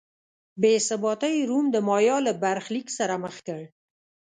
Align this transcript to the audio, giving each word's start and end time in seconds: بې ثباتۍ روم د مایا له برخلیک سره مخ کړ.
بې 0.61 0.73
ثباتۍ 0.87 1.35
روم 1.49 1.65
د 1.71 1.77
مایا 1.87 2.17
له 2.27 2.33
برخلیک 2.43 2.87
سره 2.97 3.13
مخ 3.23 3.35
کړ. 3.47 3.61